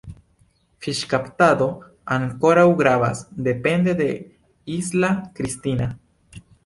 [0.85, 1.67] Fiŝkaptado
[2.15, 4.09] ankoraŭ gravas, depende de
[4.79, 5.91] Isla Cristina.